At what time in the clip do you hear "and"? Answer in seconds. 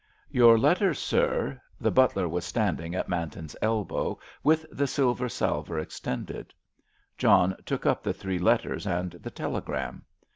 8.87-9.11